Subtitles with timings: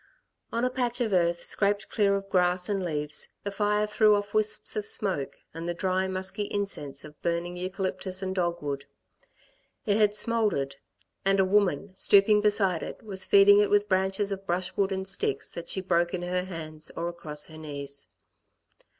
[0.51, 4.33] On a patch of earth scraped clear of grass and leaves, the fire threw off
[4.33, 8.85] wisps of smoke and the dry, musky incense of burning eucalyptus and dogwood.
[9.85, 10.77] It had smouldered;
[11.23, 15.49] and a woman, stooping beside it, was feeding it with branches of brushwood and sticks
[15.49, 18.07] that she broke in her hands or across her knees.